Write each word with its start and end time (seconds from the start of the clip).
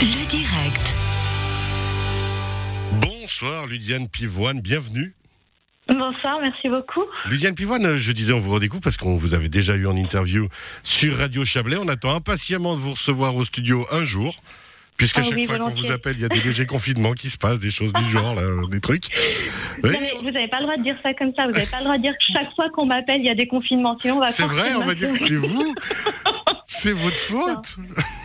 Le 0.00 0.26
direct. 0.28 0.96
Bonsoir 3.00 3.66
Ludiane 3.66 4.08
Pivoine, 4.08 4.60
bienvenue. 4.60 5.14
Bonsoir, 5.88 6.38
merci 6.40 6.68
beaucoup. 6.68 7.04
Ludiane 7.26 7.54
Pivoine, 7.54 7.96
je 7.96 8.12
disais 8.12 8.32
on 8.32 8.38
vous 8.38 8.52
redécouvre 8.52 8.82
parce 8.82 8.96
qu'on 8.96 9.16
vous 9.16 9.34
avait 9.34 9.48
déjà 9.48 9.74
eu 9.74 9.86
en 9.86 9.96
interview 9.96 10.48
sur 10.82 11.16
Radio 11.16 11.44
Chablais. 11.44 11.76
On 11.78 11.88
attend 11.88 12.14
impatiemment 12.14 12.74
de 12.74 12.80
vous 12.80 12.92
recevoir 12.92 13.34
au 13.36 13.44
studio 13.44 13.84
un 13.92 14.04
jour. 14.04 14.34
Puisqu'à 14.96 15.22
Ah 15.22 15.24
chaque 15.24 15.34
oui, 15.34 15.46
fois 15.46 15.58
qu'on 15.58 15.70
vous 15.70 15.90
appelle, 15.90 16.14
il 16.16 16.22
y 16.22 16.24
a 16.24 16.28
des 16.28 16.40
légers 16.40 16.66
confinements 16.74 17.14
qui 17.14 17.28
se 17.28 17.36
passent, 17.36 17.58
des 17.58 17.72
choses 17.72 17.92
du 17.92 18.04
genre, 18.10 18.34
là, 18.36 18.42
des 18.70 18.80
trucs. 18.80 19.06
Vous 19.82 19.88
n'avez 19.88 20.48
pas 20.48 20.60
le 20.60 20.66
droit 20.66 20.76
de 20.76 20.82
dire 20.82 20.96
ça 21.02 21.12
comme 21.14 21.32
ça. 21.34 21.46
Vous 21.46 21.52
n'avez 21.52 21.66
pas 21.66 21.78
le 21.78 21.84
droit 21.84 21.96
de 21.96 22.02
dire 22.02 22.12
que 22.12 22.24
chaque 22.32 22.54
fois 22.54 22.66
qu'on 22.72 22.86
m'appelle, 22.86 23.20
il 23.20 23.26
y 23.26 23.30
a 23.30 23.34
des 23.34 23.48
confinements. 23.48 23.98
Sinon, 24.00 24.16
on 24.16 24.20
va 24.20 24.26
c'est 24.26 24.46
vrai, 24.46 24.74
on 24.76 24.84
va 24.84 24.94
dire 24.94 25.12
que 25.12 25.18
c'est 25.18 25.34
vous. 25.36 25.74
C'est 26.66 26.92
votre 26.92 27.18
faute. 27.18 27.76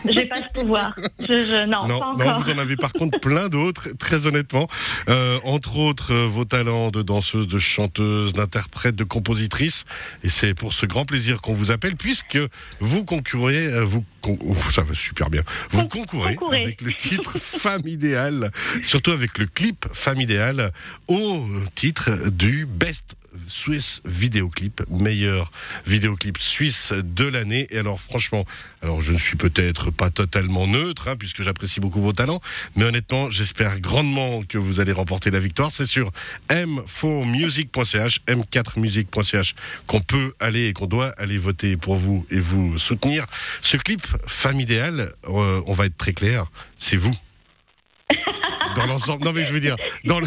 J'ai 0.08 0.26
pas 0.26 0.36
ce 0.38 0.60
pouvoir. 0.60 0.94
Je, 1.18 1.26
je- 1.26 1.66
non, 1.66 1.86
Non, 1.86 2.16
pas 2.16 2.24
non, 2.24 2.40
vous 2.40 2.50
en 2.50 2.58
avez 2.58 2.76
par 2.76 2.92
contre 2.92 3.18
plein 3.20 3.48
d'autres, 3.48 3.88
très 3.98 4.26
honnêtement. 4.26 4.66
Euh, 5.08 5.38
entre 5.44 5.76
autres, 5.76 6.12
euh, 6.14 6.26
vos 6.26 6.44
talents 6.44 6.90
de 6.90 7.02
danseuse, 7.02 7.46
de 7.46 7.58
chanteuse, 7.58 8.32
d'interprète, 8.32 8.96
de 8.96 9.04
compositrice. 9.04 9.84
Et 10.22 10.28
c'est 10.28 10.54
pour 10.54 10.72
ce 10.72 10.86
grand 10.86 11.04
plaisir 11.04 11.40
qu'on 11.42 11.52
vous 11.54 11.70
appelle, 11.70 11.96
puisque 11.96 12.38
vous 12.80 13.04
concourez, 13.04 13.66
euh, 13.66 13.84
vous, 13.84 14.04
con- 14.20 14.38
Ouf, 14.42 14.70
ça 14.72 14.82
va 14.82 14.94
super 14.94 15.28
bien. 15.30 15.42
Vous 15.70 15.82
Con- 15.82 16.00
concourez 16.00 16.34
concourez. 16.36 16.62
avec 16.62 16.80
le 16.82 16.92
titre 16.92 17.38
Femme 17.40 17.86
idéale, 17.86 18.50
surtout 18.82 19.10
avec 19.12 19.38
le 19.38 19.46
clip 19.46 19.86
Femme 19.92 20.20
idéale, 20.20 20.72
au 21.08 21.44
titre 21.74 22.30
du 22.30 22.66
Best 22.66 23.16
Swiss 23.46 24.00
vidéoclip, 24.04 24.82
meilleur 24.90 25.50
vidéoclip 25.86 26.38
suisse 26.38 26.92
de 26.92 27.24
l'année. 27.24 27.66
Et 27.70 27.78
alors, 27.78 28.00
franchement, 28.00 28.44
alors 28.82 29.00
je 29.00 29.12
ne 29.12 29.18
suis 29.18 29.36
peut-être 29.36 29.90
pas 29.90 30.10
totalement 30.10 30.66
neutre, 30.66 31.08
hein, 31.08 31.16
puisque 31.16 31.42
j'apprécie 31.42 31.80
beaucoup 31.80 32.00
vos 32.00 32.12
talents, 32.12 32.40
mais 32.76 32.84
honnêtement, 32.84 33.30
j'espère 33.30 33.80
grandement 33.80 34.42
que 34.42 34.58
vous 34.58 34.80
allez 34.80 34.92
remporter 34.92 35.30
la 35.30 35.40
victoire. 35.40 35.70
C'est 35.70 35.86
sur 35.86 36.10
m4music.ch, 36.48 38.20
m4music.ch 38.26 39.54
qu'on 39.86 40.00
peut 40.00 40.32
aller 40.40 40.68
et 40.68 40.72
qu'on 40.72 40.86
doit 40.86 41.10
aller 41.18 41.38
voter 41.38 41.76
pour 41.76 41.96
vous 41.96 42.26
et 42.30 42.40
vous 42.40 42.78
soutenir. 42.78 43.26
Ce 43.62 43.76
clip 43.76 44.06
Femme 44.26 44.60
idéale, 44.60 45.12
euh, 45.28 45.60
on 45.66 45.74
va 45.74 45.86
être 45.86 45.96
très 45.96 46.12
clair, 46.12 46.46
c'est 46.76 46.96
vous. 46.96 47.16
Dans 48.76 48.86
l'ensemble, 48.86 49.24
non 49.24 49.32
mais 49.32 49.42
je 49.42 49.52
veux 49.52 49.60
dire, 49.60 49.76
dans 50.04 50.20
le 50.20 50.26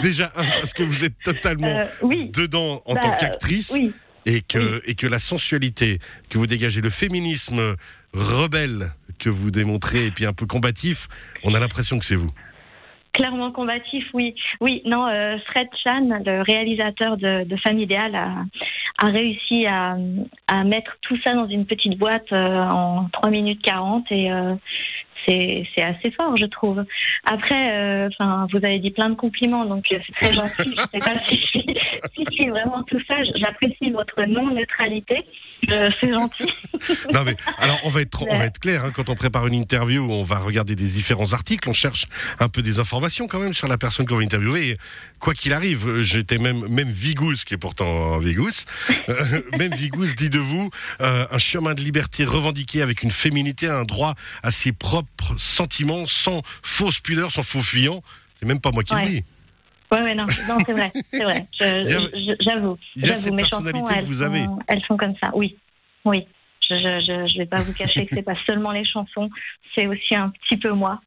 déjà 0.00 0.30
un 0.36 0.44
parce 0.50 0.72
que 0.74 0.82
vous 0.82 1.04
êtes 1.04 1.18
totalement 1.24 1.78
Euh, 1.78 1.84
oui. 2.02 2.30
dedans 2.32 2.82
en 2.86 2.94
Bah, 2.94 3.00
tant 3.02 3.16
qu'actrice 3.16 3.72
Oui. 3.74 3.92
et 4.26 4.40
que 4.42 4.80
et 4.88 4.94
que 4.94 5.06
la 5.06 5.18
sensualité 5.18 5.98
que 6.30 6.38
vous 6.38 6.46
dégagez, 6.46 6.80
le 6.80 6.90
féminisme 6.90 7.76
rebelle 8.14 8.88
que 9.18 9.28
vous 9.30 9.50
démontrez 9.50 10.06
et 10.06 10.10
puis 10.10 10.26
un 10.26 10.32
peu 10.32 10.46
combatif, 10.46 11.08
on 11.44 11.54
a 11.54 11.60
l'impression 11.60 11.98
que 11.98 12.04
c'est 12.04 12.16
vous. 12.16 12.32
Clairement 13.12 13.52
combatif, 13.52 14.04
oui. 14.14 14.34
Oui, 14.60 14.80
non, 14.86 15.06
euh, 15.06 15.36
Fred 15.46 15.68
Chan, 15.84 16.08
le 16.24 16.40
réalisateur 16.42 17.18
de, 17.18 17.44
de 17.44 17.56
Femme 17.58 17.78
Idéale, 17.78 18.14
a, 18.14 18.44
a 19.04 19.10
réussi 19.10 19.66
à, 19.66 19.96
à 20.48 20.64
mettre 20.64 20.92
tout 21.02 21.18
ça 21.24 21.34
dans 21.34 21.46
une 21.46 21.66
petite 21.66 21.98
boîte 21.98 22.32
euh, 22.32 22.58
en 22.70 23.10
3 23.12 23.30
minutes 23.30 23.60
40 23.62 24.06
et 24.12 24.32
c'est 25.26 25.82
assez 25.82 26.10
fort, 26.12 26.36
je 26.36 26.46
trouve. 26.46 26.84
Après, 27.24 27.72
euh, 27.72 28.08
enfin, 28.08 28.46
vous 28.52 28.58
avez 28.58 28.78
dit 28.78 28.90
plein 28.90 29.10
de 29.10 29.14
compliments, 29.14 29.64
donc 29.64 29.86
euh, 29.92 29.98
c'est 30.06 30.26
très 30.26 30.34
gentil. 30.34 30.76
Je 30.76 30.82
sais 30.92 30.98
pas 30.98 31.18
si 31.26 31.34
je 31.40 31.46
suis, 31.46 31.64
si 32.14 32.24
je 32.28 32.34
suis 32.34 32.48
vraiment 32.50 32.82
tout 32.84 33.00
ça. 33.08 33.16
J'apprécie 33.36 33.90
votre 33.90 34.22
non-neutralité. 34.26 35.24
Euh, 35.70 35.90
c'est 36.00 36.10
gentil. 36.10 36.46
Non 37.12 37.22
mais 37.24 37.36
alors 37.58 37.78
on 37.84 37.88
va 37.88 38.00
être 38.00 38.24
on 38.28 38.36
va 38.36 38.46
être 38.46 38.58
clair 38.58 38.84
hein, 38.84 38.90
quand 38.92 39.08
on 39.08 39.14
prépare 39.14 39.46
une 39.46 39.54
interview, 39.54 40.04
on 40.10 40.24
va 40.24 40.38
regarder 40.38 40.74
des 40.74 40.86
différents 40.86 41.32
articles, 41.32 41.68
on 41.68 41.72
cherche 41.72 42.06
un 42.40 42.48
peu 42.48 42.62
des 42.62 42.80
informations 42.80 43.28
quand 43.28 43.38
même 43.38 43.54
sur 43.54 43.68
la 43.68 43.78
personne 43.78 44.04
qu'on 44.06 44.16
va 44.16 44.24
interviewer. 44.24 44.70
Et 44.70 44.76
quoi 45.20 45.34
qu'il 45.34 45.52
arrive, 45.52 46.02
j'étais 46.02 46.38
même 46.38 46.66
même 46.68 46.88
Vigous 46.90 47.44
qui 47.46 47.54
est 47.54 47.58
pourtant 47.58 48.18
Vigous, 48.18 48.64
euh, 49.08 49.14
même 49.58 49.72
Vigous 49.72 50.14
dit 50.16 50.30
de 50.30 50.40
vous 50.40 50.70
euh, 51.00 51.26
un 51.30 51.38
chemin 51.38 51.74
de 51.74 51.80
liberté 51.80 52.24
revendiqué 52.24 52.82
avec 52.82 53.04
une 53.04 53.12
féminité, 53.12 53.68
un 53.68 53.84
droit 53.84 54.14
à 54.42 54.50
ses 54.50 54.72
propres 55.16 55.40
sentiments, 55.40 56.06
sans 56.06 56.42
fausse 56.62 57.00
pudeur, 57.00 57.30
sans 57.30 57.42
faux 57.42 57.60
fuyant. 57.60 58.02
C'est 58.34 58.46
même 58.46 58.60
pas 58.60 58.70
moi 58.72 58.82
qui 58.82 58.94
Ouais. 58.94 59.02
le 59.04 59.08
dis. 59.08 59.24
Ouais, 59.90 60.00
ouais, 60.02 60.14
non, 60.14 60.24
non 60.48 60.58
c'est 60.64 60.72
vrai, 60.72 60.90
c'est 61.10 61.22
vrai. 61.22 61.46
J'avoue. 61.60 62.08
il 62.14 62.24
y 62.24 62.30
a 62.32 62.36
J'avoue, 62.40 62.78
cette 62.96 63.32
mes 63.34 63.44
chansons, 63.44 63.62
que 63.64 63.94
elles 63.94 64.04
vous 64.04 64.14
sont- 64.16 64.22
avez. 64.22 64.46
Elles 64.68 64.82
sont 64.88 64.96
comme 64.96 65.14
ça, 65.22 65.30
oui. 65.34 65.56
Oui. 66.04 66.26
Je, 66.68 66.74
je, 66.76 67.00
je, 67.06 67.28
je 67.32 67.38
vais 67.38 67.46
pas 67.46 67.60
vous 67.60 67.72
cacher 67.74 68.06
que 68.06 68.14
c'est 68.14 68.22
pas 68.22 68.36
seulement 68.48 68.70
les 68.72 68.84
chansons, 68.84 69.28
c'est 69.74 69.86
aussi 69.86 70.14
un 70.14 70.30
petit 70.30 70.56
peu 70.58 70.70
moi. 70.72 71.00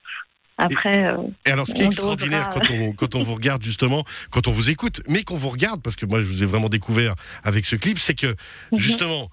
Après, 0.57 1.11
euh, 1.11 1.17
Et 1.45 1.51
alors, 1.51 1.65
ce 1.67 1.73
qui 1.73 1.81
est 1.81 1.85
extraordinaire 1.85 2.49
quand 2.49 2.69
on, 2.71 2.93
quand 2.93 3.15
on 3.15 3.23
vous 3.23 3.33
regarde 3.39 3.63
justement, 3.63 4.03
quand 4.29 4.47
on 4.47 4.51
vous 4.51 4.69
écoute, 4.69 5.01
mais 5.07 5.23
qu'on 5.23 5.35
vous 5.35 5.49
regarde, 5.49 5.81
parce 5.81 5.95
que 5.95 6.05
moi 6.05 6.21
je 6.21 6.27
vous 6.27 6.43
ai 6.43 6.45
vraiment 6.45 6.69
découvert 6.69 7.15
avec 7.43 7.65
ce 7.65 7.75
clip, 7.75 7.97
c'est 7.99 8.15
que 8.15 8.27
Mhm. 8.71 8.77
justement, 8.77 9.29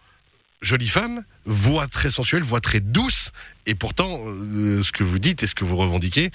jolie 0.62 0.88
femme, 0.88 1.24
voix 1.44 1.86
très 1.88 2.10
sensuelle, 2.10 2.42
voix 2.42 2.60
très 2.60 2.80
douce, 2.80 3.32
et 3.66 3.74
pourtant, 3.74 4.20
euh, 4.26 4.82
ce 4.82 4.92
que 4.92 5.02
vous 5.02 5.18
dites 5.18 5.42
et 5.42 5.46
ce 5.46 5.54
que 5.54 5.64
vous 5.64 5.76
revendiquez, 5.76 6.30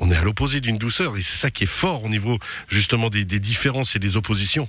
on 0.00 0.10
est 0.10 0.16
à 0.16 0.24
l'opposé 0.24 0.60
d'une 0.60 0.78
douceur, 0.78 1.16
et 1.16 1.20
c'est 1.20 1.36
ça 1.36 1.50
qui 1.50 1.64
est 1.64 1.70
fort 1.70 2.04
au 2.04 2.08
niveau 2.08 2.38
justement 2.68 3.10
des, 3.10 3.24
différences 3.24 3.94
et 3.96 3.98
des 3.98 4.16
oppositions. 4.16 4.68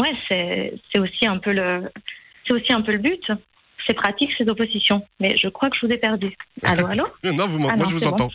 ouais, 0.00 0.12
c'est 0.28 1.00
aussi 1.00 1.26
un 1.26 1.38
peu 1.38 1.52
le 2.92 2.98
but. 2.98 3.22
C'est 3.86 3.94
pratique 3.94 4.30
ces 4.38 4.48
oppositions, 4.48 5.06
mais 5.20 5.36
je 5.36 5.48
crois 5.48 5.68
que 5.68 5.76
je 5.80 5.86
vous 5.86 5.92
ai 5.92 5.98
perdu. 5.98 6.34
Allô, 6.62 6.86
allô 6.86 7.04
Non, 7.24 7.46
vous, 7.46 7.58
Ah 7.68 7.76
moi 7.76 7.84
non, 7.84 7.88
je 7.90 7.94
vous 7.94 7.98
c'est 8.00 8.06
bon. 8.06 8.12
entends. 8.14 8.30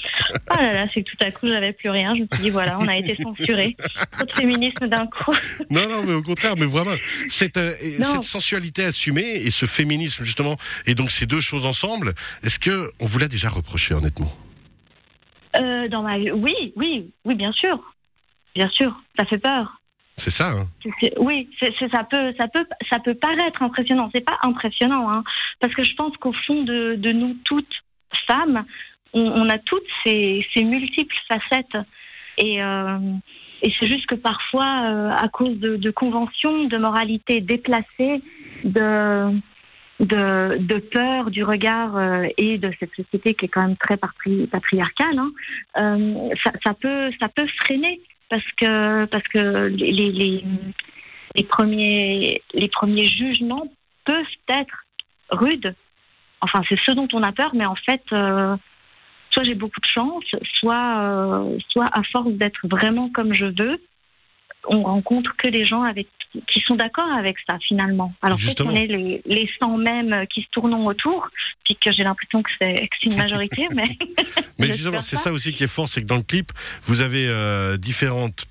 Oh 0.52 0.62
là 0.62 0.72
là, 0.72 0.88
c'est 0.94 1.02
que 1.02 1.10
tout 1.10 1.18
à 1.26 1.32
coup 1.32 1.48
j'avais 1.48 1.74
plus 1.74 1.90
rien. 1.90 2.16
Je 2.16 2.22
me 2.22 2.28
suis 2.34 2.44
dit 2.44 2.50
voilà, 2.52 2.78
on 2.80 2.88
a 2.88 2.96
été 2.96 3.16
censuré. 3.22 3.76
Trop 4.12 4.26
de 4.26 4.32
féminisme 4.32 4.88
d'un 4.88 5.08
coup. 5.08 5.34
Non, 5.72 5.88
non, 5.90 6.04
mais 6.04 6.14
au 6.14 6.22
contraire, 6.24 6.56
mais 6.58 6.66
vraiment, 6.66 6.94
cette, 7.28 7.58
euh, 7.58 7.72
cette 7.80 8.24
sensualité 8.24 8.84
assumée 8.84 9.22
et 9.44 9.52
ce 9.52 9.66
féminisme, 9.66 10.24
justement, 10.24 10.56
et 10.86 10.94
donc 10.96 11.09
ces 11.12 11.26
deux 11.26 11.42
choses 11.42 11.66
ensemble, 11.66 12.14
est-ce 12.44 12.59
que 12.59 12.92
on 13.00 13.06
vous 13.06 13.18
l'a 13.20 13.28
déjà 13.28 13.50
reproché, 13.50 13.94
honnêtement? 13.94 14.32
Euh, 15.59 15.88
dans 15.88 16.04
ma 16.04 16.18
vie, 16.20 16.32
oui, 16.32 16.74
oui, 16.76 17.12
oui, 17.26 17.36
bien 17.36 17.52
sûr, 17.54 17.80
bien 18.56 18.70
sûr, 18.70 19.02
ça 19.18 19.26
fait 19.26 19.40
peur. 19.40 19.78
C'est 20.19 20.31
ça, 20.31 20.52
hein. 20.52 20.68
Oui, 21.18 21.50
ça 21.62 22.03
peut, 22.03 22.34
ça 22.38 22.47
peut, 22.50 22.66
ça 22.91 23.00
peut 23.00 23.13
paraître 23.13 23.63
impressionnant. 23.63 24.09
C'est 24.13 24.25
pas 24.25 24.38
impressionnant, 24.44 25.09
hein, 25.09 25.24
parce 25.62 25.74
que 25.74 25.84
je 25.84 25.96
pense 25.96 26.16
qu'au 26.18 26.34
fond 26.46 26.63
de, 26.63 27.12
nous 27.13 27.35
toutes 27.46 27.74
femmes, 28.28 28.66
on, 29.13 29.47
a 29.50 29.58
toutes 29.59 29.88
ces, 30.06 30.44
multiples 30.58 31.16
facettes, 31.31 31.85
et, 32.38 32.62
euh, 32.62 32.97
et 33.62 33.74
c'est 33.79 33.88
juste 33.88 34.08
que 34.08 34.16
parfois, 34.16 34.84
euh, 34.84 35.12
à 35.12 35.29
cause 35.29 35.58
de, 35.58 35.91
conventions, 35.91 36.66
de 36.66 36.78
moralités 36.78 37.40
déplacées, 37.40 38.22
de 38.66 39.40
peur 40.91 41.31
du 41.31 41.46
regard 41.46 41.96
euh, 41.96 42.28
et 42.38 42.58
de 42.58 42.72
cette 42.78 42.94
société 42.94 43.34
qui 43.35 43.46
est 43.46 43.50
quand 43.50 43.66
même 43.66 43.78
très 43.78 43.96
patri- 43.96 44.47
patriarcale, 44.47 45.18
hein, 45.18 45.31
ça 46.66 46.74
peut 46.74 47.09
ça 47.19 47.29
peut 47.29 47.47
freiner 47.63 48.02
parce 48.29 48.45
que 48.62 49.06
parce 49.06 49.28
que 49.28 49.67
les, 49.67 49.91
les, 49.91 50.44
les, 51.35 51.44
premiers 51.44 52.41
les 52.53 52.67
premiers 52.67 53.07
jugements 53.07 53.67
peuvent 54.06 54.25
être 54.50 54.85
rudes. 55.31 55.75
Enfin, 56.41 56.62
c'est 56.69 56.79
ce 56.85 56.91
dont 56.91 57.07
on 57.13 57.23
a 57.23 57.31
peur, 57.31 57.51
mais 57.53 57.66
en 57.66 57.75
fait, 57.75 58.01
euh, 58.13 58.56
soit 59.31 59.44
j'ai 59.44 59.56
beaucoup 59.56 59.81
de 59.81 59.88
chance, 59.88 60.23
soit 60.53 61.00
euh, 61.01 61.57
soit 61.69 61.88
à 61.91 62.01
force 62.12 62.31
d'être 62.31 62.59
vraiment 62.63 63.09
comme 63.09 63.34
je 63.34 63.45
veux, 63.45 63.81
on 64.67 64.84
rencontre 64.84 65.35
que 65.38 65.50
des 65.50 65.66
gens 65.66 65.84
avec 65.84 66.07
qui 66.47 66.59
sont 66.61 66.75
d'accord 66.75 67.11
avec 67.11 67.38
ça 67.50 67.57
finalement. 67.59 68.13
Alors 68.22 68.38
peut-être 68.38 68.63
qu'on 68.63 68.75
est 68.75 68.88
les, 68.88 69.22
les 69.25 69.50
100 69.61 69.78
mêmes 69.78 70.25
qui 70.34 70.41
se 70.44 70.47
tournent 70.51 70.75
autour, 70.75 71.29
puis 71.69 71.78
que 71.84 71.91
j'ai 71.96 72.03
l'impression 72.03 72.41
que 72.41 72.50
c'est 72.59 72.90
une 73.03 73.16
majorité, 73.16 73.67
mais 73.76 73.97
Mais 74.58 74.67
justement, 74.67 75.02
c'est 75.02 75.17
ça 75.17 75.32
aussi 75.32 75.53
qui 75.53 75.64
est 75.64 75.67
fort, 75.67 75.88
c'est 75.88 76.02
que 76.02 76.08
dans 76.08 76.17
le 76.17 76.23
clip, 76.23 76.52
vous 76.84 77.02
avez 77.02 77.28
euh, 77.28 77.78
différentes 77.78 78.46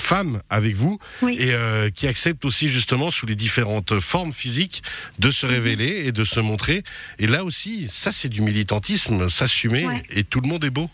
femmes 0.00 0.40
avec 0.50 0.74
vous 0.76 0.98
Oui. 1.22 1.34
et 1.38 1.52
euh, 1.52 1.90
qui 1.90 2.06
acceptent 2.06 2.44
aussi 2.44 2.68
justement 2.68 3.10
sous 3.10 3.26
les 3.26 3.34
différentes 3.34 3.98
formes 4.00 4.32
physiques 4.32 4.82
de 5.18 5.28
Mhm. 5.28 5.32
se 5.32 5.46
révéler 5.46 6.06
et 6.06 6.12
de 6.12 6.24
se 6.24 6.40
montrer. 6.40 6.82
Et 7.18 7.26
là 7.26 7.44
aussi, 7.44 7.88
ça 7.88 8.12
c'est 8.12 8.28
du 8.28 8.40
militantisme, 8.40 9.28
s'assumer 9.28 9.84
Ouais. 9.86 10.02
et 10.10 10.24
tout 10.24 10.40
le 10.40 10.48
monde 10.48 10.64
est 10.64 10.70
beau. 10.70 10.88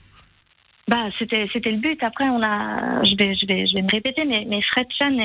Bah, 0.88 1.08
c'était 1.18 1.48
c'était 1.52 1.70
le 1.70 1.78
but. 1.78 2.02
Après, 2.02 2.28
on 2.28 2.42
a, 2.42 3.02
je 3.04 3.14
vais 3.16 3.34
je 3.34 3.46
vais 3.46 3.66
je 3.66 3.74
vais 3.74 3.82
me 3.82 3.90
répéter, 3.90 4.24
mais 4.24 4.44
mais 4.48 4.60
Fred 4.62 4.86
Chan 5.00 5.16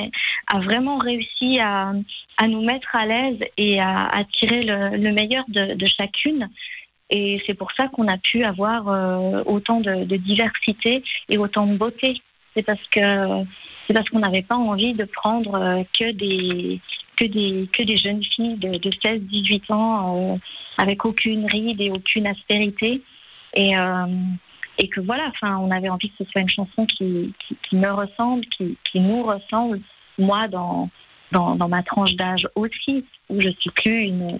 a 0.54 0.59
vraiment 0.59 0.98
réussi 0.98 1.59
à 1.59 1.94
à 2.38 2.48
nous 2.48 2.62
mettre 2.62 2.95
à 2.95 3.06
l'aise 3.06 3.39
et 3.57 3.80
à, 3.80 4.06
à 4.06 4.24
tirer 4.25 4.62
le, 4.62 4.98
le 4.98 5.12
meilleur 5.12 5.45
de, 5.48 5.74
de 5.74 5.86
chacune. 5.88 6.48
Et 7.09 7.42
c'est 7.48 7.54
pour 7.54 7.71
ça 7.71 7.88
qu'on 7.88 8.07
a 8.07 8.18
pu 8.18 8.44
avoir 8.44 8.88
euh, 8.89 9.44
autant 9.45 9.80
de, 9.80 10.04
de 10.04 10.15
diversité 10.18 11.04
et 11.30 11.38
autant 11.38 11.65
de 11.65 11.75
beauté. 11.75 12.21
C'est 12.56 12.63
parce 12.63 12.83
que 12.92 13.01
c'est 13.88 13.95
parce 13.95 14.10
qu'on 14.10 14.19
n'avait 14.19 14.44
pas 14.44 14.56
envie 14.57 14.94
de 14.94 15.06
prendre 15.06 15.56
euh, 15.56 15.83
que 16.00 16.12
des 16.12 16.80
que 17.15 17.25
des 17.25 17.69
que 17.71 17.83
des 17.83 17.98
jeunes 17.98 18.24
filles 18.24 18.57
de, 18.57 18.77
de 18.77 18.89
16-18 18.89 19.74
ans 19.74 20.33
euh, 20.33 20.38
avec 20.77 21.06
aucune 21.06 21.45
ride 21.45 21.81
et 21.81 21.89
aucune 21.89 22.27
aspérité. 22.27 23.01
Et, 23.56 23.74
et 24.77 24.89
que 24.89 25.01
voilà, 25.01 25.29
enfin, 25.29 25.57
on 25.57 25.71
avait 25.71 25.89
envie 25.89 26.09
que 26.09 26.24
ce 26.24 26.31
soit 26.31 26.41
une 26.41 26.50
chanson 26.50 26.85
qui, 26.85 27.33
qui, 27.69 27.75
me 27.75 27.91
ressemble, 27.91 28.45
qui, 28.57 28.77
qui, 28.91 29.00
nous 29.00 29.24
ressemble, 29.24 29.81
moi 30.18 30.47
dans, 30.47 30.89
dans, 31.31 31.56
dans 31.56 31.68
ma 31.68 31.83
tranche 31.83 32.13
d'âge 32.15 32.47
aussi, 32.56 33.06
où 33.29 33.41
je 33.41 33.50
suis 33.59 33.71
plus 33.71 34.03
une 34.03 34.38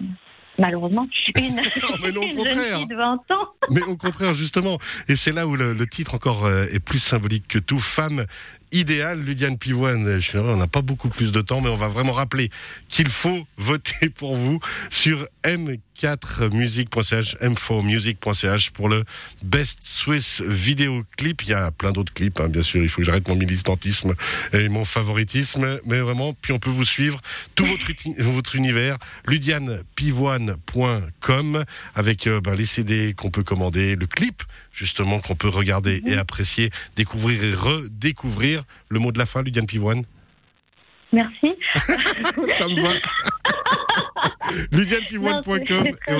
malheureusement, 0.58 1.06
une, 1.36 1.54
mais 2.02 2.12
non, 2.12 2.22
au 2.22 2.34
contraire. 2.36 2.86
de 2.86 2.94
20 2.94 3.14
ans. 3.30 3.48
mais 3.70 3.82
au 3.82 3.96
contraire, 3.96 4.34
justement. 4.34 4.78
Et 5.08 5.16
c'est 5.16 5.32
là 5.32 5.46
où 5.46 5.56
le, 5.56 5.72
le 5.72 5.86
titre 5.86 6.14
encore 6.14 6.44
euh, 6.44 6.66
est 6.72 6.80
plus 6.80 6.98
symbolique 6.98 7.46
que 7.48 7.58
tout. 7.58 7.78
Femme 7.78 8.26
idéale, 8.72 9.20
Ludiane 9.20 9.58
Pivoine. 9.58 10.14
Je 10.14 10.20
suis 10.20 10.38
on 10.38 10.56
n'a 10.56 10.66
pas 10.66 10.80
beaucoup 10.82 11.08
plus 11.08 11.30
de 11.32 11.40
temps, 11.40 11.60
mais 11.60 11.68
on 11.68 11.76
va 11.76 11.86
vraiment 11.88 12.12
rappeler 12.12 12.50
qu'il 12.88 13.08
faut 13.08 13.46
voter 13.56 14.10
pour 14.10 14.36
vous 14.36 14.60
sur 14.90 15.24
m4music.ch, 15.44 17.36
m4music.ch 17.36 18.70
pour 18.70 18.88
le 18.88 19.04
Best 19.42 19.78
Swiss 19.82 20.40
Video 20.42 21.04
Clip. 21.16 21.42
Il 21.42 21.48
y 21.48 21.54
a 21.54 21.70
plein 21.70 21.92
d'autres 21.92 22.12
clips, 22.12 22.40
hein, 22.40 22.48
bien 22.48 22.62
sûr. 22.62 22.82
Il 22.82 22.88
faut 22.88 23.02
que 23.02 23.06
j'arrête 23.06 23.28
mon 23.28 23.36
militantisme 23.36 24.16
et 24.52 24.68
mon 24.68 24.84
favoritisme, 24.84 25.78
mais 25.86 26.00
vraiment, 26.00 26.34
puis 26.34 26.52
on 26.52 26.58
peut 26.58 26.70
vous 26.70 26.84
suivre 26.84 27.20
tout 27.54 27.64
votre, 27.64 27.86
votre 28.18 28.56
univers, 28.56 28.98
ludianepivoine.com 29.26 31.64
avec 31.94 32.26
euh, 32.26 32.40
ben, 32.40 32.54
les 32.54 32.66
CD 32.66 33.14
qu'on 33.14 33.30
peut 33.30 33.44
commander, 33.44 33.96
le 33.96 34.06
clip 34.06 34.42
justement 34.78 35.18
qu'on 35.18 35.34
peut 35.34 35.48
regarder 35.48 36.02
et 36.06 36.14
apprécier, 36.14 36.70
découvrir 36.96 37.42
et 37.42 37.54
redécouvrir. 37.54 38.57
Le 38.88 38.98
mot 38.98 39.12
de 39.12 39.18
la 39.18 39.26
fin, 39.26 39.42
Ludiane 39.42 39.66
Pivoine 39.66 40.04
Merci. 41.12 41.54
Ça 41.74 42.68
me 42.68 42.82
va. 42.82 42.90
LudianePivoine.com 44.72 45.86
et 45.86 46.14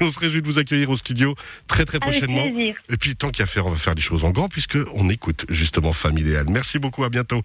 on, 0.00 0.10
se 0.10 0.18
réjouit 0.18 0.42
de 0.42 0.46
vous 0.46 0.58
accueillir 0.58 0.90
au 0.90 0.96
studio 0.96 1.34
très 1.66 1.84
très 1.84 2.00
prochainement. 2.00 2.44
Et 2.44 2.96
puis 2.98 3.16
tant 3.16 3.30
qu'à 3.30 3.46
faire, 3.46 3.66
on 3.66 3.70
va 3.70 3.76
faire 3.76 3.94
les 3.94 4.02
choses 4.02 4.24
en 4.24 4.30
grand 4.30 4.48
puisque 4.48 4.78
on 4.94 5.08
écoute 5.08 5.46
justement 5.48 5.92
Femme 5.92 6.18
idéale. 6.18 6.46
Merci 6.48 6.78
beaucoup, 6.78 7.04
à 7.04 7.10
bientôt. 7.10 7.42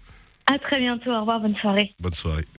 À 0.52 0.58
très 0.58 0.80
bientôt, 0.80 1.10
au 1.10 1.20
revoir, 1.20 1.40
bonne 1.40 1.56
soirée. 1.56 1.94
Bonne 2.00 2.14
soirée. 2.14 2.44